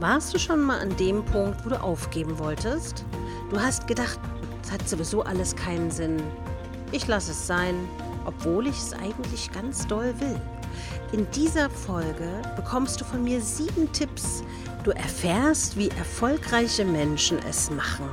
Warst 0.00 0.32
du 0.32 0.38
schon 0.38 0.62
mal 0.62 0.80
an 0.80 0.96
dem 0.96 1.22
Punkt, 1.26 1.62
wo 1.62 1.68
du 1.68 1.78
aufgeben 1.78 2.38
wolltest? 2.38 3.04
Du 3.50 3.60
hast 3.60 3.86
gedacht, 3.86 4.18
es 4.62 4.72
hat 4.72 4.88
sowieso 4.88 5.22
alles 5.24 5.54
keinen 5.54 5.90
Sinn. 5.90 6.22
Ich 6.90 7.06
lasse 7.06 7.32
es 7.32 7.46
sein, 7.46 7.74
obwohl 8.24 8.66
ich 8.66 8.78
es 8.78 8.94
eigentlich 8.94 9.52
ganz 9.52 9.86
doll 9.86 10.14
will. 10.18 10.40
In 11.12 11.30
dieser 11.32 11.68
Folge 11.68 12.40
bekommst 12.56 12.98
du 12.98 13.04
von 13.04 13.22
mir 13.22 13.42
sieben 13.42 13.92
Tipps. 13.92 14.42
Du 14.84 14.92
erfährst, 14.92 15.76
wie 15.76 15.90
erfolgreiche 15.90 16.86
Menschen 16.86 17.38
es 17.46 17.70
machen. 17.70 18.08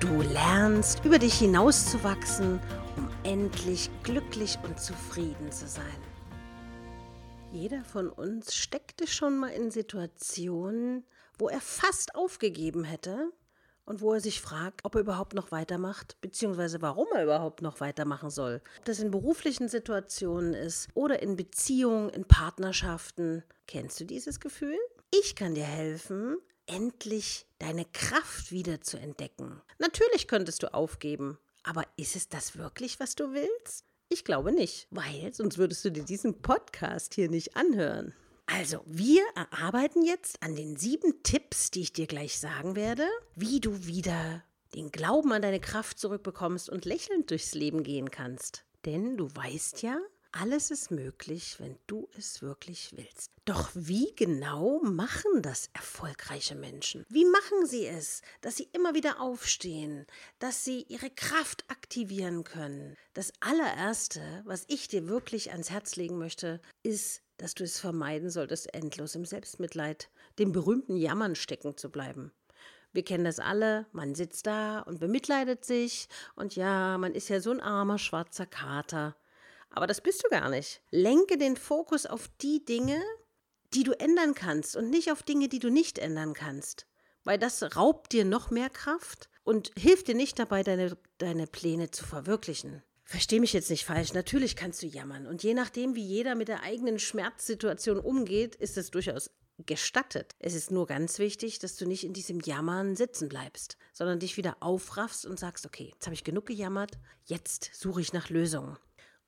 Du 0.00 0.22
lernst, 0.22 1.04
über 1.04 1.18
dich 1.18 1.34
hinauszuwachsen, 1.34 2.58
um 2.96 3.08
endlich 3.22 3.90
glücklich 4.02 4.58
und 4.62 4.80
zufrieden 4.80 5.52
zu 5.52 5.68
sein. 5.68 6.15
Jeder 7.52 7.84
von 7.84 8.10
uns 8.10 8.54
steckte 8.54 9.06
schon 9.06 9.38
mal 9.38 9.48
in 9.48 9.70
Situationen, 9.70 11.04
wo 11.38 11.48
er 11.48 11.60
fast 11.60 12.14
aufgegeben 12.14 12.84
hätte 12.84 13.32
und 13.84 14.00
wo 14.00 14.12
er 14.12 14.20
sich 14.20 14.40
fragt, 14.40 14.84
ob 14.84 14.96
er 14.96 15.00
überhaupt 15.00 15.34
noch 15.34 15.52
weitermacht, 15.52 16.20
beziehungsweise 16.20 16.82
warum 16.82 17.06
er 17.14 17.24
überhaupt 17.24 17.62
noch 17.62 17.80
weitermachen 17.80 18.30
soll. 18.30 18.60
Ob 18.78 18.84
das 18.84 18.98
in 18.98 19.10
beruflichen 19.10 19.68
Situationen 19.68 20.54
ist 20.54 20.88
oder 20.94 21.22
in 21.22 21.36
Beziehungen, 21.36 22.10
in 22.10 22.26
Partnerschaften. 22.26 23.42
Kennst 23.66 24.00
du 24.00 24.04
dieses 24.04 24.40
Gefühl? 24.40 24.78
Ich 25.10 25.36
kann 25.36 25.54
dir 25.54 25.64
helfen, 25.64 26.36
endlich 26.66 27.46
deine 27.58 27.84
Kraft 27.84 28.50
wieder 28.50 28.80
zu 28.80 28.98
entdecken. 28.98 29.62
Natürlich 29.78 30.28
könntest 30.28 30.62
du 30.62 30.74
aufgeben, 30.74 31.38
aber 31.62 31.84
ist 31.96 32.16
es 32.16 32.28
das 32.28 32.58
wirklich, 32.58 33.00
was 33.00 33.14
du 33.14 33.32
willst? 33.32 33.85
Ich 34.08 34.24
glaube 34.24 34.52
nicht, 34.52 34.86
weil 34.90 35.34
sonst 35.34 35.58
würdest 35.58 35.84
du 35.84 35.90
dir 35.90 36.04
diesen 36.04 36.40
Podcast 36.40 37.14
hier 37.14 37.28
nicht 37.28 37.56
anhören. 37.56 38.14
Also, 38.46 38.80
wir 38.86 39.22
erarbeiten 39.34 40.04
jetzt 40.04 40.40
an 40.40 40.54
den 40.54 40.76
sieben 40.76 41.24
Tipps, 41.24 41.72
die 41.72 41.80
ich 41.80 41.92
dir 41.92 42.06
gleich 42.06 42.38
sagen 42.38 42.76
werde, 42.76 43.04
wie 43.34 43.58
du 43.58 43.86
wieder 43.86 44.44
den 44.76 44.92
Glauben 44.92 45.32
an 45.32 45.42
deine 45.42 45.58
Kraft 45.58 45.98
zurückbekommst 45.98 46.70
und 46.70 46.84
lächelnd 46.84 47.30
durchs 47.30 47.54
Leben 47.54 47.82
gehen 47.82 48.12
kannst. 48.12 48.64
Denn 48.84 49.16
du 49.16 49.28
weißt 49.34 49.82
ja, 49.82 49.98
alles 50.40 50.70
ist 50.70 50.90
möglich, 50.90 51.56
wenn 51.58 51.78
du 51.86 52.08
es 52.16 52.42
wirklich 52.42 52.92
willst. 52.96 53.30
Doch 53.44 53.70
wie 53.74 54.12
genau 54.16 54.80
machen 54.82 55.42
das 55.42 55.70
erfolgreiche 55.72 56.54
Menschen? 56.54 57.04
Wie 57.08 57.24
machen 57.24 57.66
sie 57.66 57.86
es, 57.86 58.22
dass 58.40 58.56
sie 58.56 58.68
immer 58.72 58.94
wieder 58.94 59.20
aufstehen, 59.20 60.06
dass 60.38 60.64
sie 60.64 60.82
ihre 60.88 61.10
Kraft 61.10 61.64
aktivieren 61.68 62.44
können? 62.44 62.96
Das 63.14 63.32
allererste, 63.40 64.20
was 64.44 64.64
ich 64.68 64.88
dir 64.88 65.08
wirklich 65.08 65.52
ans 65.52 65.70
Herz 65.70 65.96
legen 65.96 66.18
möchte, 66.18 66.60
ist, 66.82 67.22
dass 67.38 67.54
du 67.54 67.64
es 67.64 67.78
vermeiden 67.78 68.30
solltest, 68.30 68.72
endlos 68.74 69.14
im 69.14 69.24
Selbstmitleid, 69.24 70.10
dem 70.38 70.52
berühmten 70.52 70.96
Jammern 70.96 71.34
stecken 71.34 71.76
zu 71.76 71.90
bleiben. 71.90 72.32
Wir 72.92 73.04
kennen 73.04 73.24
das 73.24 73.38
alle, 73.38 73.86
man 73.92 74.14
sitzt 74.14 74.46
da 74.46 74.80
und 74.80 75.00
bemitleidet 75.00 75.64
sich 75.64 76.08
und 76.34 76.56
ja, 76.56 76.96
man 76.98 77.14
ist 77.14 77.28
ja 77.28 77.40
so 77.40 77.50
ein 77.50 77.60
armer 77.60 77.98
schwarzer 77.98 78.46
Kater. 78.46 79.16
Aber 79.70 79.86
das 79.86 80.00
bist 80.00 80.24
du 80.24 80.28
gar 80.28 80.48
nicht. 80.48 80.82
Lenke 80.90 81.38
den 81.38 81.56
Fokus 81.56 82.06
auf 82.06 82.28
die 82.40 82.64
Dinge, 82.64 83.02
die 83.74 83.82
du 83.82 83.92
ändern 83.92 84.34
kannst 84.34 84.76
und 84.76 84.90
nicht 84.90 85.12
auf 85.12 85.22
Dinge, 85.22 85.48
die 85.48 85.58
du 85.58 85.70
nicht 85.70 85.98
ändern 85.98 86.34
kannst. 86.34 86.86
Weil 87.24 87.38
das 87.38 87.76
raubt 87.76 88.12
dir 88.12 88.24
noch 88.24 88.50
mehr 88.50 88.70
Kraft 88.70 89.28
und 89.44 89.70
hilft 89.76 90.08
dir 90.08 90.14
nicht 90.14 90.38
dabei, 90.38 90.62
deine, 90.62 90.96
deine 91.18 91.46
Pläne 91.46 91.90
zu 91.90 92.04
verwirklichen. 92.04 92.82
Versteh 93.04 93.38
mich 93.38 93.52
jetzt 93.52 93.70
nicht 93.70 93.84
falsch, 93.84 94.14
natürlich 94.14 94.56
kannst 94.56 94.82
du 94.82 94.86
jammern. 94.86 95.26
Und 95.26 95.42
je 95.44 95.54
nachdem, 95.54 95.94
wie 95.94 96.04
jeder 96.04 96.34
mit 96.34 96.48
der 96.48 96.62
eigenen 96.62 96.98
Schmerzsituation 96.98 98.00
umgeht, 98.00 98.56
ist 98.56 98.76
es 98.76 98.90
durchaus 98.90 99.30
gestattet. 99.58 100.34
Es 100.38 100.54
ist 100.54 100.70
nur 100.70 100.86
ganz 100.86 101.18
wichtig, 101.18 101.58
dass 101.60 101.76
du 101.76 101.86
nicht 101.86 102.04
in 102.04 102.12
diesem 102.12 102.40
Jammern 102.40 102.96
sitzen 102.96 103.28
bleibst, 103.28 103.76
sondern 103.92 104.18
dich 104.18 104.36
wieder 104.36 104.56
aufraffst 104.60 105.24
und 105.24 105.38
sagst, 105.38 105.66
okay, 105.66 105.90
jetzt 105.92 106.06
habe 106.06 106.14
ich 106.14 106.24
genug 106.24 106.46
gejammert, 106.46 106.98
jetzt 107.24 107.70
suche 107.72 108.00
ich 108.00 108.12
nach 108.12 108.28
Lösungen. 108.28 108.76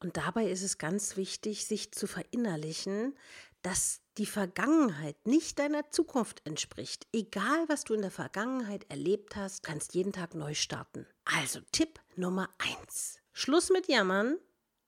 Und 0.01 0.17
dabei 0.17 0.49
ist 0.51 0.63
es 0.63 0.79
ganz 0.79 1.17
wichtig, 1.17 1.67
sich 1.67 1.93
zu 1.93 2.07
verinnerlichen, 2.07 3.17
dass 3.63 4.01
die 4.17 4.27
Vergangenheit 4.27 5.27
nicht 5.27 5.59
deiner 5.59 5.91
Zukunft 5.91 6.47
entspricht. 6.47 7.07
Egal, 7.13 7.69
was 7.69 7.85
du 7.85 7.95
in 7.95 8.03
der 8.03 8.11
Vergangenheit 8.11 8.89
erlebt 8.91 9.37
hast, 9.37 9.63
kannst 9.63 9.95
jeden 9.95 10.13
Tag 10.13 10.35
neu 10.35 10.55
starten. 10.55 11.07
Also 11.25 11.61
Tipp 11.73 12.01
Nummer 12.17 12.49
eins: 12.59 13.19
Schluss 13.33 13.71
mit 13.71 13.89
Jammern, 13.89 14.39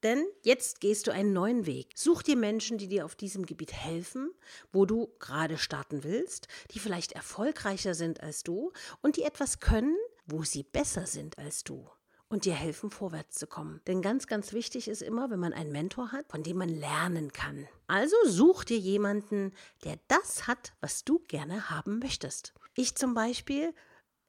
denn 0.02 0.24
jetzt 0.42 0.80
gehst 0.80 1.06
du 1.06 1.12
einen 1.12 1.32
neuen 1.32 1.66
Weg. 1.66 1.92
Such 1.96 2.22
dir 2.22 2.36
Menschen, 2.36 2.78
die 2.78 2.88
dir 2.88 3.04
auf 3.04 3.16
diesem 3.16 3.44
Gebiet 3.44 3.72
helfen, 3.72 4.32
wo 4.72 4.86
du 4.86 5.12
gerade 5.18 5.58
starten 5.58 6.04
willst, 6.04 6.46
die 6.70 6.78
vielleicht 6.78 7.12
erfolgreicher 7.12 7.94
sind 7.94 8.20
als 8.20 8.42
du 8.44 8.72
und 9.02 9.16
die 9.16 9.24
etwas 9.24 9.58
können, 9.58 9.96
wo 10.26 10.44
sie 10.44 10.62
besser 10.62 11.06
sind 11.06 11.38
als 11.38 11.64
du 11.64 11.88
und 12.30 12.44
dir 12.44 12.54
helfen, 12.54 12.90
vorwärts 12.90 13.36
zu 13.36 13.46
kommen. 13.46 13.82
Denn 13.86 14.00
ganz, 14.00 14.26
ganz 14.26 14.52
wichtig 14.52 14.88
ist 14.88 15.02
immer, 15.02 15.30
wenn 15.30 15.40
man 15.40 15.52
einen 15.52 15.72
Mentor 15.72 16.12
hat, 16.12 16.30
von 16.30 16.42
dem 16.42 16.56
man 16.56 16.68
lernen 16.68 17.32
kann. 17.32 17.68
Also 17.88 18.16
such 18.24 18.64
dir 18.64 18.78
jemanden, 18.78 19.52
der 19.84 19.98
das 20.08 20.46
hat, 20.46 20.72
was 20.80 21.04
du 21.04 21.18
gerne 21.28 21.68
haben 21.70 21.98
möchtest. 21.98 22.54
Ich 22.74 22.94
zum 22.94 23.14
Beispiel 23.14 23.74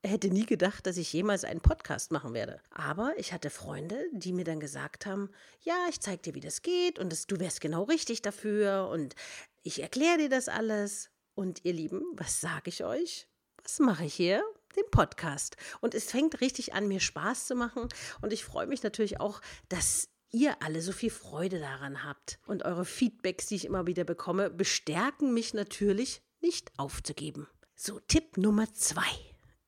hätte 0.03 0.29
nie 0.29 0.47
gedacht, 0.47 0.87
dass 0.87 0.97
ich 0.97 1.13
jemals 1.13 1.43
einen 1.43 1.61
Podcast 1.61 2.11
machen 2.11 2.33
werde. 2.33 2.59
Aber 2.71 3.13
ich 3.17 3.33
hatte 3.33 3.51
Freunde, 3.51 4.03
die 4.11 4.33
mir 4.33 4.45
dann 4.45 4.59
gesagt 4.59 5.05
haben, 5.05 5.29
ja, 5.61 5.85
ich 5.87 6.01
zeige 6.01 6.23
dir, 6.23 6.35
wie 6.35 6.39
das 6.39 6.63
geht 6.63 6.97
und 6.97 7.11
das, 7.11 7.27
du 7.27 7.39
wärst 7.39 7.61
genau 7.61 7.83
richtig 7.83 8.23
dafür 8.23 8.89
und 8.91 9.13
ich 9.61 9.81
erkläre 9.81 10.17
dir 10.17 10.29
das 10.29 10.49
alles. 10.49 11.11
Und 11.33 11.63
ihr 11.63 11.73
Lieben, 11.73 12.01
was 12.13 12.41
sage 12.41 12.69
ich 12.69 12.83
euch? 12.83 13.27
Was 13.63 13.79
mache 13.79 14.05
ich 14.05 14.13
hier? 14.15 14.43
Den 14.75 14.89
Podcast. 14.91 15.57
Und 15.79 15.95
es 15.95 16.11
fängt 16.11 16.41
richtig 16.41 16.73
an, 16.73 16.87
mir 16.87 16.99
Spaß 16.99 17.47
zu 17.47 17.55
machen. 17.55 17.89
Und 18.21 18.33
ich 18.33 18.43
freue 18.43 18.67
mich 18.67 18.83
natürlich 18.83 19.19
auch, 19.19 19.41
dass 19.69 20.09
ihr 20.31 20.61
alle 20.61 20.81
so 20.81 20.91
viel 20.91 21.09
Freude 21.09 21.59
daran 21.59 22.03
habt. 22.03 22.39
Und 22.45 22.63
eure 22.63 22.85
Feedbacks, 22.85 23.47
die 23.47 23.55
ich 23.55 23.65
immer 23.65 23.87
wieder 23.87 24.03
bekomme, 24.03 24.49
bestärken 24.49 25.33
mich 25.33 25.53
natürlich, 25.53 26.21
nicht 26.41 26.71
aufzugeben. 26.77 27.47
So, 27.75 27.99
Tipp 27.99 28.37
Nummer 28.37 28.73
zwei. 28.73 29.09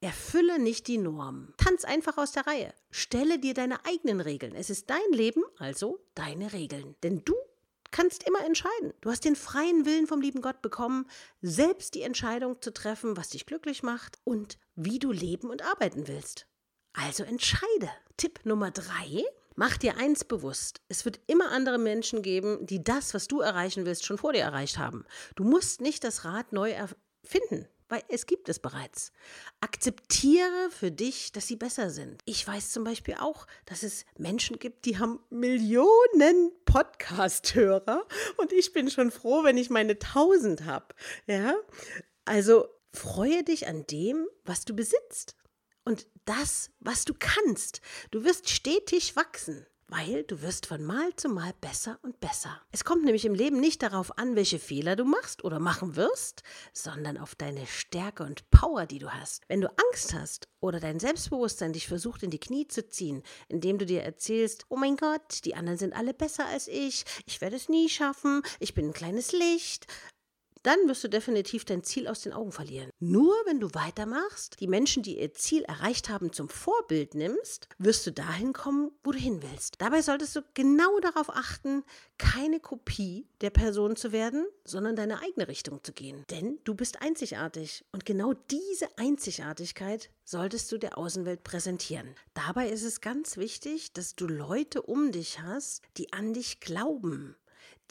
Erfülle 0.01 0.59
nicht 0.59 0.87
die 0.87 0.97
Norm. 0.97 1.53
Tanz 1.57 1.85
einfach 1.85 2.17
aus 2.17 2.33
der 2.33 2.45
Reihe. 2.45 2.73
Stelle 2.91 3.39
dir 3.39 3.53
deine 3.53 3.85
eigenen 3.85 4.19
Regeln. 4.19 4.53
Es 4.53 4.69
ist 4.69 4.89
dein 4.89 5.11
Leben, 5.11 5.43
also 5.57 6.05
deine 6.13 6.51
Regeln. 6.51 6.95
Denn 7.03 7.23
du 7.23 7.35
kannst 7.93 8.27
immer 8.27 8.43
entscheiden. 8.43 8.93
Du 8.99 9.09
hast 9.09 9.23
den 9.23 9.37
freien 9.37 9.85
Willen 9.85 10.07
vom 10.07 10.19
lieben 10.19 10.41
Gott 10.41 10.61
bekommen, 10.61 11.05
selbst 11.41 11.93
die 11.93 12.01
Entscheidung 12.01 12.61
zu 12.61 12.73
treffen, 12.73 13.15
was 13.15 13.29
dich 13.29 13.45
glücklich 13.45 13.83
macht 13.83 14.19
und 14.25 14.57
wie 14.75 14.99
du 14.99 15.13
leben 15.13 15.49
und 15.49 15.61
arbeiten 15.61 16.09
willst. 16.09 16.47
Also 16.91 17.23
entscheide. 17.23 17.89
Tipp 18.17 18.41
Nummer 18.43 18.71
drei. 18.71 19.23
Mach 19.55 19.77
dir 19.77 19.97
eins 19.97 20.25
bewusst. 20.25 20.81
Es 20.89 21.05
wird 21.05 21.21
immer 21.27 21.51
andere 21.51 21.77
Menschen 21.77 22.23
geben, 22.23 22.65
die 22.65 22.83
das, 22.83 23.13
was 23.13 23.27
du 23.27 23.39
erreichen 23.39 23.85
willst, 23.85 24.05
schon 24.05 24.17
vor 24.17 24.33
dir 24.33 24.41
erreicht 24.41 24.79
haben. 24.79 25.05
Du 25.35 25.43
musst 25.43 25.79
nicht 25.79 26.03
das 26.03 26.25
Rad 26.25 26.51
neu 26.51 26.71
erfinden 26.71 27.67
weil 27.93 28.03
es 28.07 28.25
gibt 28.25 28.49
es 28.49 28.57
bereits. 28.57 29.11
Akzeptiere 29.61 30.71
für 30.71 30.89
dich, 30.89 31.31
dass 31.31 31.45
sie 31.45 31.57
besser 31.57 31.91
sind. 31.91 32.23
Ich 32.25 32.47
weiß 32.47 32.71
zum 32.71 32.83
Beispiel 32.83 33.17
auch, 33.19 33.45
dass 33.67 33.83
es 33.83 34.05
Menschen 34.17 34.57
gibt, 34.57 34.85
die 34.85 34.97
haben 34.97 35.19
Millionen 35.29 36.51
Podcast-Hörer 36.65 38.03
und 38.37 38.51
ich 38.51 38.73
bin 38.73 38.89
schon 38.89 39.11
froh, 39.11 39.43
wenn 39.43 39.57
ich 39.57 39.69
meine 39.69 39.99
tausend 39.99 40.65
habe. 40.65 40.87
Ja, 41.27 41.53
also 42.25 42.67
freue 42.91 43.43
dich 43.43 43.67
an 43.67 43.85
dem, 43.85 44.25
was 44.43 44.65
du 44.65 44.75
besitzt 44.75 45.35
und 45.85 46.07
das, 46.25 46.71
was 46.79 47.05
du 47.05 47.13
kannst. 47.13 47.81
Du 48.09 48.23
wirst 48.23 48.49
stetig 48.49 49.15
wachsen 49.15 49.67
weil 49.95 50.23
du 50.23 50.41
wirst 50.41 50.65
von 50.65 50.83
Mal 50.83 51.15
zu 51.17 51.29
Mal 51.29 51.53
besser 51.61 51.99
und 52.01 52.19
besser. 52.19 52.59
Es 52.71 52.83
kommt 52.83 53.03
nämlich 53.03 53.25
im 53.25 53.35
Leben 53.35 53.59
nicht 53.59 53.83
darauf 53.83 54.17
an, 54.17 54.35
welche 54.35 54.57
Fehler 54.57 54.95
du 54.95 55.05
machst 55.05 55.43
oder 55.43 55.59
machen 55.59 55.95
wirst, 55.95 56.41
sondern 56.73 57.17
auf 57.17 57.35
deine 57.35 57.67
Stärke 57.67 58.23
und 58.23 58.49
Power, 58.49 58.87
die 58.87 58.97
du 58.97 59.13
hast. 59.13 59.43
Wenn 59.49 59.61
du 59.61 59.69
Angst 59.69 60.15
hast 60.15 60.47
oder 60.61 60.79
dein 60.79 60.99
Selbstbewusstsein 60.99 61.73
dich 61.73 61.87
versucht 61.87 62.23
in 62.23 62.31
die 62.31 62.39
Knie 62.39 62.67
zu 62.67 62.87
ziehen, 62.87 63.21
indem 63.49 63.77
du 63.77 63.85
dir 63.85 64.01
erzählst, 64.01 64.65
oh 64.69 64.77
mein 64.77 64.97
Gott, 64.97 65.45
die 65.45 65.53
anderen 65.53 65.77
sind 65.77 65.93
alle 65.93 66.15
besser 66.15 66.47
als 66.47 66.67
ich, 66.67 67.05
ich 67.27 67.39
werde 67.41 67.55
es 67.55 67.69
nie 67.69 67.87
schaffen, 67.87 68.41
ich 68.59 68.73
bin 68.73 68.87
ein 68.87 68.93
kleines 68.93 69.31
Licht, 69.31 69.85
dann 70.63 70.79
wirst 70.87 71.03
du 71.03 71.09
definitiv 71.09 71.65
dein 71.65 71.83
Ziel 71.83 72.07
aus 72.07 72.21
den 72.21 72.33
Augen 72.33 72.51
verlieren. 72.51 72.89
Nur 72.99 73.33
wenn 73.45 73.59
du 73.59 73.73
weitermachst, 73.73 74.59
die 74.59 74.67
Menschen, 74.67 75.03
die 75.03 75.19
ihr 75.19 75.33
Ziel 75.33 75.63
erreicht 75.63 76.09
haben, 76.09 76.31
zum 76.31 76.49
Vorbild 76.49 77.15
nimmst, 77.15 77.67
wirst 77.77 78.07
du 78.07 78.11
dahin 78.11 78.53
kommen, 78.53 78.91
wo 79.03 79.11
du 79.11 79.19
hin 79.19 79.41
willst. 79.43 79.75
Dabei 79.79 80.01
solltest 80.01 80.35
du 80.35 80.41
genau 80.53 80.99
darauf 80.99 81.29
achten, 81.29 81.83
keine 82.17 82.59
Kopie 82.59 83.27
der 83.41 83.49
Person 83.49 83.95
zu 83.95 84.11
werden, 84.11 84.45
sondern 84.65 84.95
deine 84.95 85.21
eigene 85.21 85.47
Richtung 85.47 85.83
zu 85.83 85.91
gehen. 85.91 86.23
Denn 86.29 86.59
du 86.63 86.73
bist 86.73 87.01
einzigartig 87.01 87.83
und 87.91 88.05
genau 88.05 88.33
diese 88.33 88.87
Einzigartigkeit 88.97 90.09
solltest 90.23 90.71
du 90.71 90.77
der 90.77 90.97
Außenwelt 90.97 91.43
präsentieren. 91.43 92.15
Dabei 92.33 92.69
ist 92.69 92.83
es 92.83 93.01
ganz 93.01 93.37
wichtig, 93.37 93.93
dass 93.93 94.15
du 94.15 94.27
Leute 94.27 94.81
um 94.81 95.11
dich 95.11 95.41
hast, 95.41 95.81
die 95.97 96.13
an 96.13 96.33
dich 96.33 96.61
glauben, 96.61 97.35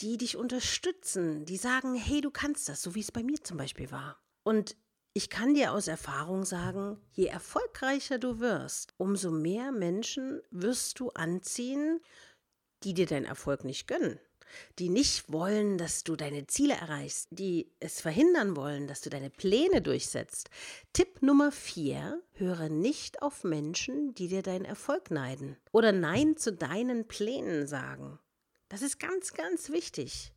die 0.03 0.17
dich 0.19 0.37
unterstützen, 0.37 1.45
die 1.45 1.57
sagen, 1.57 1.95
hey, 1.95 2.21
du 2.21 2.31
kannst 2.31 2.69
das, 2.69 2.83
so 2.83 2.95
wie 2.95 3.01
es 3.01 3.13
bei 3.13 3.23
mir 3.23 3.43
zum 3.43 3.57
Beispiel 3.57 3.91
war. 3.91 4.21
Und 4.43 4.77
ich 5.15 5.31
kann 5.31 5.55
dir 5.55 5.73
aus 5.73 5.87
Erfahrung 5.89 6.45
sagen, 6.45 6.99
je 7.13 7.27
erfolgreicher 7.27 8.19
du 8.19 8.41
wirst, 8.41 8.95
umso 8.97 9.31
mehr 9.31 9.71
Menschen 9.71 10.43
wirst 10.51 10.99
du 10.99 11.11
anziehen, 11.11 12.01
die 12.83 12.95
dir 12.95 13.07
deinen 13.07 13.27
Erfolg 13.27 13.65
nicht 13.65 13.87
gönnen, 13.87 14.19
die 14.79 14.89
nicht 14.89 15.31
wollen, 15.31 15.79
dass 15.79 16.03
du 16.03 16.17
deine 16.17 16.47
Ziele 16.47 16.75
erreichst, 16.75 17.29
die 17.31 17.71
es 17.79 18.01
verhindern 18.01 18.57
wollen, 18.57 18.89
dass 18.89 19.03
du 19.03 19.11
deine 19.11 19.31
Pläne 19.31 19.83
durchsetzt. 19.83 20.51
Tipp 20.93 21.23
Nummer 21.23 21.53
vier, 21.53 22.21
höre 22.33 22.71
nicht 22.71 23.23
auf 23.23 23.45
Menschen, 23.45 24.15
die 24.15 24.29
dir 24.29 24.43
deinen 24.43 24.65
Erfolg 24.65 25.11
neiden 25.11 25.57
oder 25.71 25.93
Nein 25.93 26.37
zu 26.37 26.53
deinen 26.53 27.07
Plänen 27.07 27.67
sagen. 27.67 28.19
Das 28.73 28.81
ist 28.81 28.99
ganz, 28.99 29.35
ganz 29.35 29.69
wichtig. 29.69 30.33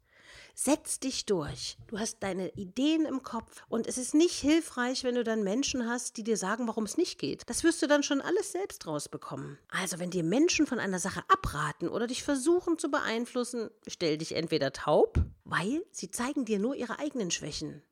Setz 0.56 1.00
dich 1.00 1.26
durch. 1.26 1.78
Du 1.88 2.00
hast 2.00 2.22
deine 2.22 2.50
Ideen 2.56 3.06
im 3.06 3.24
Kopf 3.24 3.64
und 3.70 3.88
es 3.88 3.98
ist 3.98 4.14
nicht 4.14 4.36
hilfreich, 4.36 5.06
wenn 5.06 5.16
du 5.16 5.24
dann 5.24 5.42
Menschen 5.42 5.88
hast, 5.88 6.18
die 6.18 6.24
dir 6.26 6.36
sagen, 6.36 6.68
warum 6.68 6.84
es 6.84 6.98
nicht 6.98 7.18
geht. 7.18 7.44
Das 7.50 7.64
wirst 7.64 7.82
du 7.82 7.88
dann 7.88 8.04
schon 8.04 8.20
alles 8.20 8.52
selbst 8.52 8.86
rausbekommen. 8.88 9.58
Also, 9.70 10.00
wenn 10.00 10.12
dir 10.12 10.24
Menschen 10.24 10.68
von 10.68 10.80
einer 10.80 11.00
Sache 11.00 11.24
abraten 11.30 11.88
oder 11.88 12.08
dich 12.08 12.24
versuchen 12.24 12.78
zu 12.78 12.92
beeinflussen, 12.92 13.70
stell 13.88 14.18
dich 14.18 14.34
entweder 14.34 14.74
taub, 14.74 15.18
weil 15.46 15.86
sie 15.92 16.12
zeigen 16.12 16.44
dir 16.44 16.60
nur 16.60 16.76
ihre 16.76 17.00
eigenen 17.00 17.32
Schwächen. 17.32 17.84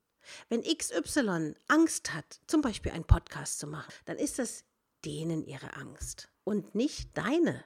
Wenn 0.50 0.64
XY 0.64 1.56
Angst 1.70 2.14
hat, 2.14 2.42
zum 2.48 2.60
Beispiel 2.60 2.92
einen 2.92 3.08
Podcast 3.08 3.60
zu 3.60 3.68
machen, 3.68 3.94
dann 4.04 4.18
ist 4.18 4.40
das 4.40 4.66
denen 5.06 5.46
ihre 5.46 5.74
Angst 5.78 6.28
und 6.44 6.76
nicht 6.76 7.18
deine. 7.18 7.64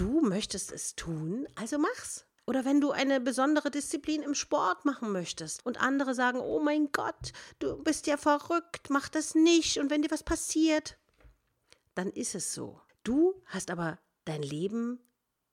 Du 0.00 0.22
möchtest 0.22 0.72
es 0.72 0.96
tun, 0.96 1.46
also 1.56 1.76
mach's. 1.76 2.24
Oder 2.46 2.64
wenn 2.64 2.80
du 2.80 2.90
eine 2.90 3.20
besondere 3.20 3.70
Disziplin 3.70 4.22
im 4.22 4.34
Sport 4.34 4.86
machen 4.86 5.12
möchtest 5.12 5.66
und 5.66 5.78
andere 5.78 6.14
sagen, 6.14 6.40
oh 6.40 6.58
mein 6.58 6.90
Gott, 6.90 7.34
du 7.58 7.76
bist 7.82 8.06
ja 8.06 8.16
verrückt, 8.16 8.88
mach 8.88 9.10
das 9.10 9.34
nicht 9.34 9.76
und 9.76 9.90
wenn 9.90 10.00
dir 10.00 10.10
was 10.10 10.22
passiert, 10.22 10.96
dann 11.94 12.08
ist 12.08 12.34
es 12.34 12.54
so. 12.54 12.80
Du 13.04 13.34
hast 13.44 13.70
aber 13.70 13.98
dein 14.24 14.42
Leben 14.42 15.00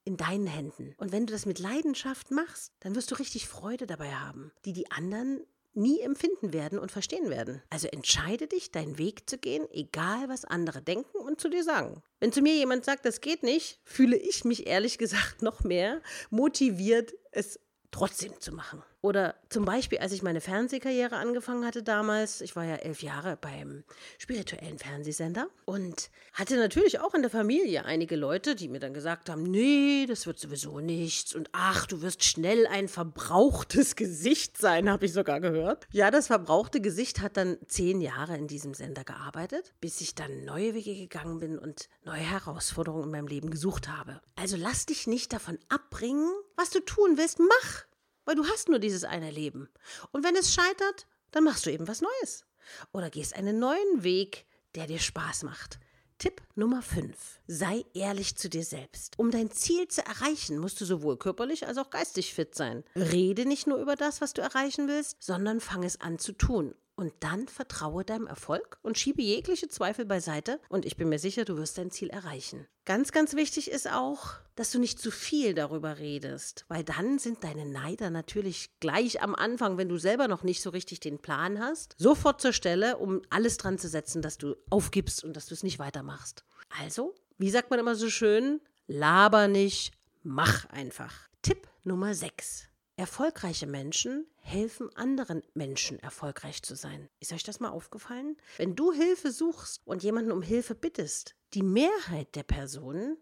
in 0.05 0.15
deinen 0.15 0.47
Händen. 0.47 0.95
Und 0.97 1.11
wenn 1.11 1.25
du 1.25 1.33
das 1.33 1.45
mit 1.45 1.59
Leidenschaft 1.59 2.31
machst, 2.31 2.71
dann 2.79 2.95
wirst 2.95 3.11
du 3.11 3.15
richtig 3.15 3.49
Freude 3.49 3.85
dabei 3.85 4.15
haben, 4.15 4.53
die 4.63 4.71
die 4.71 4.89
anderen 4.91 5.45
nie 5.77 6.01
empfinden 6.01 6.51
werden 6.51 6.79
und 6.79 6.91
verstehen 6.91 7.29
werden. 7.29 7.61
Also 7.69 7.87
entscheide 7.87 8.47
dich, 8.47 8.71
deinen 8.71 8.97
Weg 8.97 9.29
zu 9.29 9.37
gehen, 9.37 9.65
egal 9.71 10.27
was 10.27 10.43
andere 10.43 10.81
denken 10.81 11.17
und 11.17 11.39
zu 11.39 11.49
dir 11.49 11.63
sagen. 11.63 12.01
Wenn 12.19 12.33
zu 12.33 12.41
mir 12.41 12.55
jemand 12.55 12.83
sagt, 12.83 13.05
das 13.05 13.21
geht 13.21 13.43
nicht, 13.43 13.79
fühle 13.85 14.17
ich 14.17 14.43
mich 14.43 14.67
ehrlich 14.67 14.97
gesagt 14.97 15.41
noch 15.41 15.63
mehr 15.63 16.01
motiviert, 16.29 17.13
es 17.31 17.59
trotzdem 17.91 18.39
zu 18.39 18.51
machen. 18.51 18.83
Oder 19.01 19.35
zum 19.49 19.63
Beispiel, 19.63 19.99
als 19.99 20.11
ich 20.11 20.23
meine 20.23 20.41
Fernsehkarriere 20.41 21.15
angefangen 21.15 21.65
hatte 21.65 21.83
damals, 21.83 22.41
ich 22.41 22.55
war 22.55 22.65
ja 22.65 22.75
elf 22.75 23.03
Jahre 23.03 23.37
beim 23.37 23.83
spirituellen 24.17 24.79
Fernsehsender 24.79 25.49
und 25.65 26.09
hatte 26.33 26.57
natürlich 26.57 26.99
auch 26.99 27.13
in 27.13 27.21
der 27.21 27.29
Familie 27.29 27.85
einige 27.85 28.15
Leute, 28.15 28.55
die 28.55 28.67
mir 28.67 28.79
dann 28.79 28.95
gesagt 28.95 29.29
haben, 29.29 29.43
nee, 29.43 30.07
das 30.07 30.25
wird 30.25 30.39
sowieso 30.39 30.79
nichts 30.79 31.35
und 31.35 31.49
ach, 31.51 31.85
du 31.85 32.01
wirst 32.01 32.23
schnell 32.23 32.65
ein 32.65 32.87
verbrauchtes 32.87 33.95
Gesicht 33.95 34.57
sein, 34.57 34.89
habe 34.89 35.05
ich 35.05 35.13
sogar 35.13 35.41
gehört. 35.41 35.87
Ja, 35.91 36.09
das 36.09 36.27
verbrauchte 36.27 36.81
Gesicht 36.81 37.21
hat 37.21 37.37
dann 37.37 37.57
zehn 37.67 38.01
Jahre 38.01 38.35
in 38.35 38.47
diesem 38.47 38.73
Sender 38.73 39.03
gearbeitet, 39.03 39.73
bis 39.79 40.01
ich 40.01 40.15
dann 40.15 40.43
neue 40.43 40.73
Wege 40.73 40.95
gegangen 40.95 41.39
bin 41.39 41.59
und 41.59 41.87
neue 42.03 42.17
Herausforderungen 42.17 43.05
in 43.05 43.11
meinem 43.11 43.27
Leben 43.27 43.51
gesucht 43.51 43.87
habe. 43.87 44.21
Also 44.35 44.57
lass 44.57 44.87
dich 44.87 45.05
nicht 45.05 45.33
davon 45.33 45.59
abbringen, 45.69 46.31
was 46.55 46.71
du 46.71 46.79
tun 46.79 47.17
willst, 47.17 47.39
mach 47.39 47.85
weil 48.27 48.35
du 48.35 48.45
hast 48.45 48.69
nur 48.69 48.77
dieses 48.77 49.05
eine 49.05 49.31
Leben. 49.31 49.69
Und 50.11 50.23
wenn 50.23 50.35
es 50.35 50.53
scheitert, 50.53 51.07
dann 51.31 51.45
machst 51.45 51.65
du 51.65 51.71
eben 51.71 51.87
was 51.87 52.01
Neues. 52.01 52.45
Oder 52.91 53.09
gehst 53.09 53.35
einen 53.35 53.57
neuen 53.57 54.03
Weg, 54.03 54.45
der 54.75 54.85
dir 54.85 54.99
Spaß 54.99 55.43
macht. 55.43 55.79
Tipp 56.17 56.41
Nummer 56.55 56.81
5. 56.81 57.15
Sei 57.47 57.85
ehrlich 57.93 58.35
zu 58.35 58.49
dir 58.49 58.65
selbst. 58.65 59.17
Um 59.17 59.31
dein 59.31 59.51
Ziel 59.51 59.87
zu 59.87 60.05
erreichen, 60.05 60.57
musst 60.57 60.81
du 60.81 60.85
sowohl 60.85 61.17
körperlich 61.17 61.67
als 61.67 61.77
auch 61.77 61.89
geistig 61.89 62.33
fit 62.33 62.53
sein. 62.53 62.83
Rede 62.95 63.45
nicht 63.45 63.65
nur 63.65 63.77
über 63.77 63.95
das, 63.95 64.19
was 64.19 64.33
du 64.33 64.41
erreichen 64.41 64.87
willst, 64.87 65.23
sondern 65.23 65.61
fang 65.61 65.83
es 65.83 66.01
an 66.01 66.19
zu 66.19 66.33
tun. 66.33 66.75
Und 66.97 67.13
dann 67.19 67.47
vertraue 67.47 68.03
deinem 68.03 68.25
Erfolg 68.25 68.79
und 68.81 68.97
schiebe 68.97 69.21
jegliche 69.21 69.67
Zweifel 69.67 70.03
beiseite 70.03 70.59
und 70.67 70.83
ich 70.83 70.97
bin 70.97 71.09
mir 71.09 71.19
sicher, 71.19 71.45
du 71.45 71.55
wirst 71.55 71.77
dein 71.77 71.91
Ziel 71.91 72.09
erreichen. 72.09 72.65
Ganz, 72.85 73.11
ganz 73.11 73.35
wichtig 73.35 73.69
ist 73.69 73.87
auch, 73.87 74.33
dass 74.55 74.71
du 74.71 74.79
nicht 74.79 74.99
zu 74.99 75.11
viel 75.11 75.53
darüber 75.53 75.99
redest, 75.99 76.65
weil 76.69 76.83
dann 76.83 77.19
sind 77.19 77.43
deine 77.43 77.67
Neider 77.67 78.09
natürlich 78.09 78.71
gleich 78.79 79.21
am 79.21 79.35
Anfang, 79.35 79.77
wenn 79.77 79.89
du 79.89 79.99
selber 79.99 80.27
noch 80.27 80.41
nicht 80.41 80.63
so 80.63 80.71
richtig 80.71 80.99
den 80.99 81.19
Plan 81.19 81.59
hast, 81.59 81.93
sofort 81.99 82.41
zur 82.41 82.51
Stelle, 82.51 82.97
um 82.97 83.21
alles 83.29 83.57
dran 83.57 83.77
zu 83.77 83.87
setzen, 83.87 84.23
dass 84.23 84.39
du 84.39 84.55
aufgibst 84.71 85.23
und 85.23 85.37
dass 85.37 85.45
du 85.45 85.53
es 85.53 85.61
nicht 85.61 85.77
weitermachst. 85.77 86.45
Also, 86.81 87.13
wie 87.37 87.51
sagt 87.51 87.69
man 87.69 87.79
immer 87.79 87.93
so 87.93 88.09
schön, 88.09 88.59
laber 88.87 89.47
nicht, 89.47 89.91
mach 90.23 90.65
einfach. 90.71 91.13
Tipp 91.43 91.67
Nummer 91.83 92.15
6. 92.15 92.69
Erfolgreiche 92.99 93.67
Menschen 93.67 94.25
helfen 94.39 94.89
anderen 94.95 95.43
Menschen 95.53 95.99
erfolgreich 95.99 96.63
zu 96.63 96.73
sein. 96.73 97.09
Ist 97.19 97.31
euch 97.31 97.43
das 97.43 97.59
mal 97.59 97.69
aufgefallen? 97.69 98.37
Wenn 98.57 98.75
du 98.75 98.91
Hilfe 98.91 99.31
suchst 99.31 99.85
und 99.85 100.01
jemanden 100.01 100.31
um 100.31 100.41
Hilfe 100.41 100.73
bittest, 100.73 101.35
die 101.53 101.61
Mehrheit 101.61 102.33
der 102.35 102.41
Personen 102.41 103.17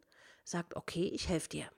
sagt, 0.46 0.78
okay, 0.78 1.12
ich 1.14 1.28
helfe 1.28 1.50
dir. 1.50 1.70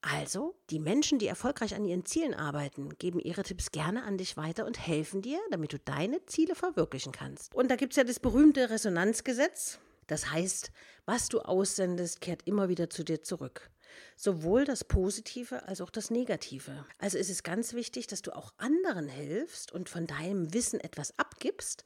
Also, 0.00 0.56
die 0.70 0.80
Menschen, 0.80 1.20
die 1.20 1.28
erfolgreich 1.28 1.76
an 1.76 1.84
ihren 1.84 2.04
Zielen 2.04 2.34
arbeiten, 2.34 2.98
geben 2.98 3.20
ihre 3.20 3.44
Tipps 3.44 3.70
gerne 3.70 4.02
an 4.02 4.18
dich 4.18 4.36
weiter 4.36 4.66
und 4.66 4.84
helfen 4.84 5.22
dir, 5.22 5.38
damit 5.52 5.72
du 5.72 5.78
deine 5.78 6.26
Ziele 6.26 6.56
verwirklichen 6.56 7.12
kannst. 7.12 7.54
Und 7.54 7.70
da 7.70 7.76
gibt 7.76 7.92
es 7.92 7.96
ja 7.96 8.02
das 8.02 8.18
berühmte 8.18 8.70
Resonanzgesetz. 8.70 9.78
Das 10.08 10.32
heißt, 10.32 10.72
was 11.04 11.28
du 11.28 11.38
aussendest, 11.38 12.20
kehrt 12.20 12.42
immer 12.44 12.68
wieder 12.68 12.90
zu 12.90 13.04
dir 13.04 13.22
zurück. 13.22 13.70
Sowohl 14.16 14.64
das 14.64 14.84
Positive 14.84 15.66
als 15.68 15.80
auch 15.80 15.90
das 15.90 16.10
Negative. 16.10 16.84
Also 16.98 17.18
ist 17.18 17.30
es 17.30 17.42
ganz 17.42 17.74
wichtig, 17.74 18.06
dass 18.06 18.22
du 18.22 18.34
auch 18.34 18.52
anderen 18.56 19.08
hilfst 19.08 19.72
und 19.72 19.88
von 19.88 20.06
deinem 20.06 20.52
Wissen 20.54 20.80
etwas 20.80 21.18
abgibst 21.18 21.84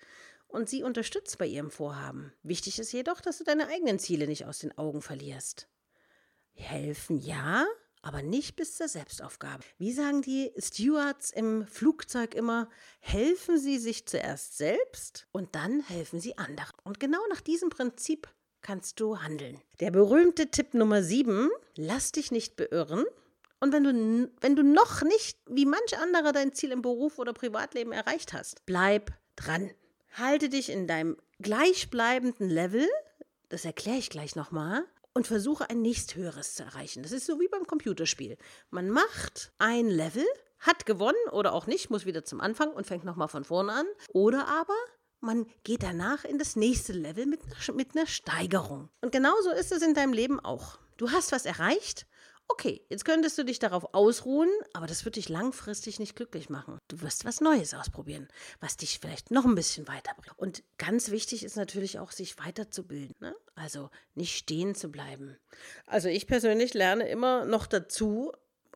und 0.48 0.68
sie 0.68 0.82
unterstützt 0.82 1.38
bei 1.38 1.46
ihrem 1.46 1.70
Vorhaben. 1.70 2.32
Wichtig 2.42 2.78
ist 2.78 2.92
jedoch, 2.92 3.20
dass 3.20 3.38
du 3.38 3.44
deine 3.44 3.68
eigenen 3.68 3.98
Ziele 3.98 4.26
nicht 4.26 4.46
aus 4.46 4.58
den 4.58 4.76
Augen 4.76 5.02
verlierst. 5.02 5.68
Helfen 6.52 7.18
ja, 7.18 7.66
aber 8.02 8.22
nicht 8.22 8.56
bis 8.56 8.76
zur 8.76 8.88
Selbstaufgabe. 8.88 9.62
Wie 9.78 9.92
sagen 9.92 10.22
die 10.22 10.52
Stewards 10.58 11.30
im 11.30 11.66
Flugzeug 11.66 12.34
immer, 12.34 12.68
helfen 13.00 13.58
Sie 13.58 13.78
sich 13.78 14.06
zuerst 14.06 14.56
selbst 14.56 15.26
und 15.32 15.54
dann 15.54 15.80
helfen 15.80 16.20
Sie 16.20 16.38
anderen. 16.38 16.74
Und 16.84 17.00
genau 17.00 17.20
nach 17.28 17.40
diesem 17.40 17.70
Prinzip 17.70 18.28
kannst 18.62 19.00
du 19.00 19.18
handeln. 19.18 19.60
Der 19.80 19.90
berühmte 19.90 20.50
Tipp 20.50 20.74
Nummer 20.74 21.02
7, 21.02 21.50
lass 21.76 22.12
dich 22.12 22.30
nicht 22.30 22.56
beirren. 22.56 23.04
Und 23.60 23.72
wenn 23.72 23.84
du, 23.84 24.30
wenn 24.40 24.56
du 24.56 24.62
noch 24.62 25.02
nicht, 25.02 25.38
wie 25.46 25.66
manch 25.66 25.98
anderer, 25.98 26.32
dein 26.32 26.54
Ziel 26.54 26.72
im 26.72 26.82
Beruf 26.82 27.18
oder 27.18 27.32
Privatleben 27.32 27.92
erreicht 27.92 28.32
hast, 28.32 28.64
bleib 28.66 29.12
dran. 29.36 29.70
Halte 30.12 30.48
dich 30.48 30.70
in 30.70 30.86
deinem 30.86 31.16
gleichbleibenden 31.40 32.48
Level, 32.48 32.88
das 33.48 33.64
erkläre 33.64 33.98
ich 33.98 34.10
gleich 34.10 34.34
nochmal, 34.34 34.84
und 35.12 35.26
versuche 35.26 35.68
ein 35.68 35.82
nächsthöheres 35.82 36.54
zu 36.54 36.62
erreichen. 36.62 37.02
Das 37.02 37.12
ist 37.12 37.26
so 37.26 37.40
wie 37.40 37.48
beim 37.48 37.66
Computerspiel. 37.66 38.36
Man 38.70 38.90
macht 38.90 39.52
ein 39.58 39.86
Level, 39.86 40.24
hat 40.60 40.86
gewonnen 40.86 41.28
oder 41.32 41.52
auch 41.52 41.66
nicht, 41.66 41.90
muss 41.90 42.06
wieder 42.06 42.24
zum 42.24 42.40
Anfang 42.40 42.70
und 42.72 42.86
fängt 42.86 43.04
nochmal 43.04 43.28
von 43.28 43.44
vorne 43.44 43.72
an. 43.72 43.86
Oder 44.12 44.46
aber 44.48 44.74
man 45.20 45.46
geht 45.64 45.82
danach 45.82 46.24
in 46.24 46.38
das 46.38 46.56
nächste 46.56 46.92
Level 46.92 47.26
mit, 47.26 47.40
mit 47.74 47.96
einer 47.96 48.06
Steigerung. 48.06 48.88
Und 49.00 49.12
genauso 49.12 49.50
ist 49.50 49.72
es 49.72 49.82
in 49.82 49.94
deinem 49.94 50.12
Leben 50.12 50.40
auch. 50.40 50.78
Du 50.96 51.10
hast 51.10 51.32
was 51.32 51.46
erreicht. 51.46 52.06
Okay, 52.48 52.84
jetzt 52.88 53.04
könntest 53.04 53.38
du 53.38 53.44
dich 53.44 53.60
darauf 53.60 53.94
ausruhen, 53.94 54.50
aber 54.72 54.88
das 54.88 55.04
wird 55.04 55.14
dich 55.14 55.28
langfristig 55.28 56.00
nicht 56.00 56.16
glücklich 56.16 56.50
machen. 56.50 56.78
Du 56.88 57.00
wirst 57.00 57.24
was 57.24 57.40
Neues 57.40 57.74
ausprobieren, 57.74 58.26
was 58.58 58.76
dich 58.76 58.98
vielleicht 58.98 59.30
noch 59.30 59.44
ein 59.44 59.54
bisschen 59.54 59.86
weiterbringt. 59.86 60.36
Und 60.36 60.64
ganz 60.76 61.12
wichtig 61.12 61.44
ist 61.44 61.56
natürlich 61.56 62.00
auch, 62.00 62.10
sich 62.10 62.38
weiterzubilden. 62.38 63.14
Ne? 63.20 63.36
Also 63.54 63.88
nicht 64.16 64.36
stehen 64.36 64.74
zu 64.74 64.90
bleiben. 64.90 65.38
Also 65.86 66.08
ich 66.08 66.26
persönlich 66.26 66.74
lerne 66.74 67.08
immer 67.08 67.44
noch 67.44 67.68
dazu, 67.68 68.32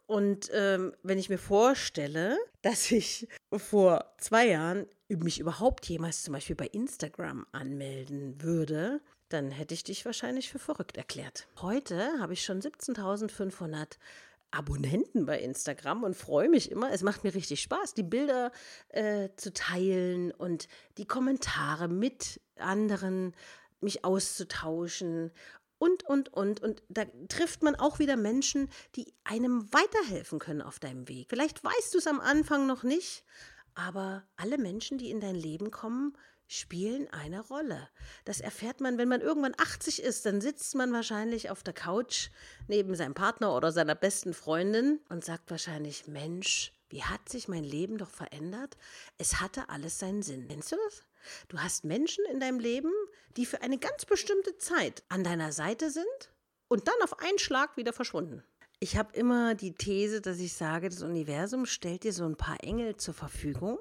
und 0.07 0.51
ähm, 0.53 0.95
wenn 1.03 1.19
ich 1.19 1.31
mir 1.31 1.39
vorstelle, 1.39 2.39
dass 2.63 2.91
ich 2.91 3.29
vor 3.57 4.15
zwei 4.19 4.49
Jahren 4.49 4.87
mich 5.09 5.39
überhaupt 5.39 5.87
jemals 5.87 6.23
zum 6.23 6.33
Beispiel 6.35 6.57
bei 6.57 6.67
Instagram 6.67 7.47
anmelden 7.53 8.41
würde, 8.43 9.01
dann 9.29 9.51
hätte 9.51 9.75
ich 9.75 9.85
dich 9.85 10.05
wahrscheinlich 10.05 10.51
für 10.51 10.59
verrückt 10.59 10.97
erklärt. 10.97 11.47
Heute 11.61 12.19
habe 12.21 12.33
ich 12.33 12.45
schon 12.45 12.61
17.500 12.61 13.99
Abonnenten 14.51 15.27
bei 15.27 15.41
Instagram 15.41 16.05
und 16.05 16.17
freue 16.17 16.49
mich 16.49 16.71
immer. 16.71 16.93
Es 16.93 17.03
macht 17.03 17.25
mir 17.25 17.35
richtig 17.35 17.61
Spaß, 17.61 17.95
die 17.95 18.05
Bilder 18.05 18.53
äh, 18.89 19.29
zu 19.37 19.53
teilen 19.53 20.31
und 20.31 20.69
die 20.97 21.07
Kommentare 21.07 21.89
mit 21.89 22.41
anderen 22.57 23.35
mich 23.81 24.05
auszutauschen 24.05 25.33
und, 25.79 26.05
und, 26.05 26.33
und. 26.33 26.61
Und 26.61 26.83
da 26.89 27.05
trifft 27.29 27.63
man 27.63 27.75
auch 27.75 27.99
wieder 27.99 28.17
Menschen, 28.17 28.69
die 28.95 29.13
einem 29.25 29.71
weiterhelfen 29.73 30.39
können 30.39 30.63
auf 30.63 30.79
deinem 30.79 31.09
Weg. 31.09 31.27
Vielleicht 31.31 31.65
weißt 31.65 31.93
du 31.93 31.99
es 31.99 32.07
am 32.07 32.21
Anfang 32.21 32.67
noch 32.67 32.85
nicht, 32.85 33.25
aber 33.75 34.25
alle 34.37 34.59
Menschen, 34.59 34.99
die 34.99 35.11
in 35.11 35.21
dein 35.21 35.35
Leben 35.35 35.71
kommen, 35.71 36.17
spielen 36.47 37.09
eine 37.11 37.41
Rolle. 37.41 37.89
Das 38.25 38.41
erfährt 38.41 38.81
man, 38.81 38.99
wenn 38.99 39.09
man 39.09 39.21
irgendwann 39.21 39.55
80 39.57 40.03
ist, 40.03 40.27
dann 40.27 40.41
sitzt 40.41 40.75
man 40.75 40.93
wahrscheinlich 40.93 41.51
auf 41.51 41.63
der 41.63 41.75
Couch 41.75 42.29
neben 42.69 42.95
seinem 42.95 43.15
Partner 43.15 43.55
oder 43.57 43.73
seiner 43.73 43.95
besten 43.95 44.35
Freundin 44.35 45.01
und 45.09 45.25
sagt 45.25 45.51
wahrscheinlich, 45.51 46.07
Mensch, 46.07 46.73
wie 46.91 47.03
hat 47.03 47.29
sich 47.29 47.49
mein 47.49 47.65
Leben 47.65 47.99
doch 47.99 48.11
verändert? 48.11 48.77
Es 49.19 49.41
hatte 49.41 49.69
alles 49.69 49.99
seinen 49.99 50.23
Sinn. 50.23 50.47
Kennst 50.49 50.73
du 50.73 50.77
das? 50.85 51.03
Du 51.49 51.59
hast 51.59 51.85
Menschen 51.85 52.25
in 52.31 52.41
deinem 52.41 52.61
Leben, 52.61 52.93
die 53.37 53.47
für 53.47 53.63
eine 53.63 53.79
ganz 53.79 54.05
bestimmte 54.05 54.59
Zeit 54.59 55.03
an 55.09 55.25
deiner 55.25 55.53
Seite 55.53 55.91
sind 55.91 56.05
und 56.69 56.87
dann 56.87 56.95
auf 57.03 57.19
einen 57.21 57.39
Schlag 57.39 57.77
wieder 57.77 57.93
verschwunden. 57.93 58.45
Ich 58.81 58.97
habe 58.97 59.15
immer 59.17 59.55
die 59.55 59.73
These, 59.73 60.21
dass 60.21 60.39
ich 60.39 60.53
sage, 60.53 60.89
das 60.89 61.03
Universum 61.03 61.67
stellt 61.67 62.05
dir 62.05 62.13
so 62.13 62.25
ein 62.25 62.37
paar 62.37 62.63
Engel 62.63 62.97
zur 62.97 63.15
Verfügung, 63.15 63.79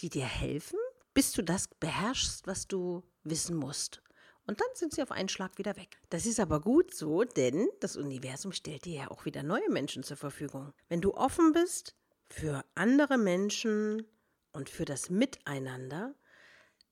die 0.00 0.08
dir 0.08 0.24
helfen, 0.24 0.78
bis 1.12 1.32
du 1.32 1.42
das 1.42 1.68
beherrschst, 1.68 2.46
was 2.46 2.66
du 2.66 3.02
wissen 3.24 3.56
musst. 3.56 4.02
Und 4.46 4.60
dann 4.60 4.68
sind 4.72 4.94
sie 4.94 5.02
auf 5.02 5.10
einen 5.10 5.28
Schlag 5.28 5.58
wieder 5.58 5.76
weg. 5.76 6.00
Das 6.08 6.24
ist 6.24 6.40
aber 6.40 6.60
gut 6.60 6.94
so, 6.94 7.24
denn 7.24 7.68
das 7.80 7.96
Universum 7.96 8.52
stellt 8.52 8.86
dir 8.86 8.94
ja 8.94 9.10
auch 9.10 9.26
wieder 9.26 9.42
neue 9.42 9.68
Menschen 9.68 10.02
zur 10.02 10.16
Verfügung. 10.16 10.72
Wenn 10.88 11.02
du 11.02 11.12
offen 11.14 11.52
bist 11.52 11.94
für 12.30 12.64
andere 12.74 13.18
Menschen 13.18 14.06
und 14.52 14.70
für 14.70 14.86
das 14.86 15.10
Miteinander, 15.10 16.14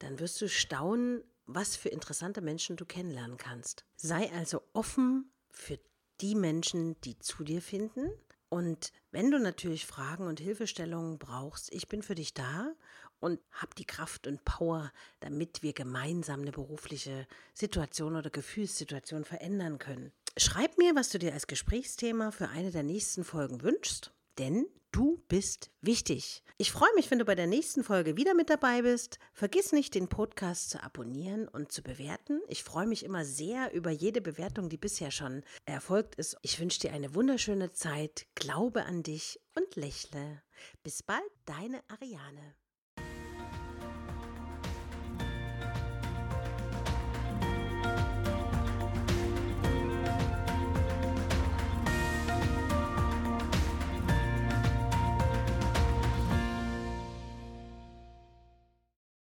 dann 0.01 0.19
wirst 0.19 0.39
du 0.43 0.49
staunen, 0.51 1.25
was 1.47 1.77
für 1.77 1.89
interessante 1.89 2.43
Menschen 2.43 2.77
du 2.77 2.85
kennenlernen 2.85 3.39
kannst. 3.39 3.87
Sei 3.97 4.31
also 4.33 4.61
offen 4.75 5.33
für 5.51 5.79
die 6.21 6.35
Menschen, 6.35 7.01
die 7.03 7.19
zu 7.19 7.45
dir 7.45 7.63
finden. 7.63 8.11
Und 8.49 8.93
wenn 9.11 9.31
du 9.31 9.39
natürlich 9.39 9.87
Fragen 9.87 10.27
und 10.27 10.41
Hilfestellungen 10.41 11.19
brauchst, 11.19 11.73
ich 11.73 11.89
bin 11.89 12.03
für 12.03 12.15
dich 12.15 12.33
da 12.33 12.73
und 13.19 13.41
habe 13.51 13.75
die 13.77 13.87
Kraft 13.87 14.27
und 14.27 14.45
Power, 14.45 14.93
damit 15.21 15.63
wir 15.63 15.73
gemeinsam 15.73 16.43
eine 16.43 16.53
berufliche 16.53 17.27
Situation 17.55 18.15
oder 18.15 18.31
Gefühlssituation 18.31 19.25
verändern 19.25 19.79
können. 19.79 20.13
Schreib 20.37 20.79
mir, 20.79 20.95
was 20.95 21.09
du 21.09 21.19
dir 21.19 21.33
als 21.33 21.47
Gesprächsthema 21.47 22.31
für 22.31 22.49
eine 22.49 22.71
der 22.71 22.83
nächsten 22.83 23.25
Folgen 23.25 23.63
wünschst 23.63 24.13
denn 24.39 24.67
du 24.97 25.23
bist 25.29 25.71
wichtig. 25.83 26.43
Ich 26.57 26.73
freue 26.73 26.93
mich, 26.95 27.11
wenn 27.11 27.19
du 27.19 27.27
bei 27.27 27.35
der 27.35 27.47
nächsten 27.47 27.85
Folge 27.85 28.17
wieder 28.17 28.33
mit 28.33 28.49
dabei 28.49 28.81
bist. 28.81 29.19
Vergiss 29.35 29.73
nicht, 29.73 29.95
den 29.95 30.09
Podcast 30.09 30.71
zu 30.71 30.83
abonnieren 30.83 31.49
und 31.49 31.71
zu 31.71 31.83
bewerten. 31.83 32.41
Ich 32.49 32.65
freue 32.65 32.87
mich 32.87 33.05
immer 33.05 33.27
sehr 33.27 33.75
über 33.75 33.91
jede 33.91 34.23
Bewertung, 34.23 34.71
die 34.71 34.79
bisher 34.79 35.11
schon 35.11 35.43
erfolgt 35.67 36.15
ist. 36.15 36.39
Ich 36.41 36.59
wünsche 36.61 36.81
dir 36.81 36.95
eine 36.95 37.15
wunderschöne 37.15 37.73
Zeit, 37.73 38.27
glaube 38.37 38.87
an 38.87 39.03
dich 39.03 39.39
und 39.55 39.77
lächle. 39.77 40.41
Bis 40.83 41.03
bald, 41.03 41.31
deine 41.45 41.83
Ariane. 41.89 42.55